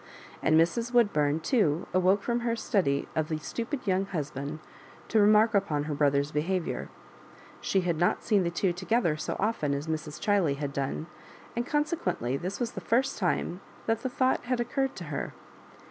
And 0.41 0.59
Mrs. 0.59 0.93
Woodbum 0.95 1.43
too 1.43 1.85
awoke 1.93 2.23
from 2.23 2.39
her 2.39 2.55
study 2.55 3.07
of 3.15 3.29
the 3.29 3.37
stupid 3.37 3.85
young 3.85 4.07
husband 4.07 4.57
to 5.09 5.19
remark 5.21 5.53
upon 5.53 5.83
her 5.83 5.93
brother's 5.93 6.31
behavrour: 6.31 6.89
she 7.59 7.81
had 7.81 7.97
not 7.99 8.23
seen 8.23 8.41
the 8.41 8.49
two 8.49 8.73
together 8.73 9.15
so 9.15 9.35
often 9.37 9.75
as 9.75 9.85
Mns. 9.85 10.19
Chiley 10.19 10.55
had 10.57 10.73
done, 10.73 11.05
and 11.55 11.67
consequently 11.67 12.35
this 12.35 12.59
was 12.59 12.71
the 12.71 12.81
first* 12.81 13.19
time 13.19 13.61
that 13.85 14.01
the 14.01 14.09
thought 14.09 14.45
had 14.45 14.59
occurred 14.59 14.95
to 14.95 15.03
her. 15.13 15.33